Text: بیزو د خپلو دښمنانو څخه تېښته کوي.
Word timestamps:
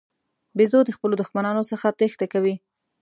بیزو 0.57 0.79
د 0.85 0.89
خپلو 0.97 1.15
دښمنانو 1.21 1.63
څخه 1.71 1.87
تېښته 1.99 2.25
کوي. 2.33 2.55